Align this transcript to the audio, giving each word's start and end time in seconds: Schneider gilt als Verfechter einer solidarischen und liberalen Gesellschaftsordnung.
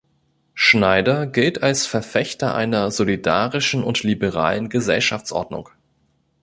Schneider 0.55 1.27
gilt 1.27 1.61
als 1.61 1.85
Verfechter 1.85 2.55
einer 2.55 2.89
solidarischen 2.89 3.83
und 3.83 4.01
liberalen 4.01 4.67
Gesellschaftsordnung. 4.67 5.69